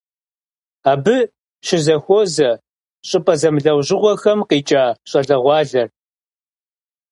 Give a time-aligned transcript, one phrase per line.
[0.91, 1.17] Абы
[1.65, 2.49] щызэхуозэ
[3.07, 5.89] щӏыпӏэ зэмылӏэужьыгъуэхэм къикӏа щӏалэгъуалэр.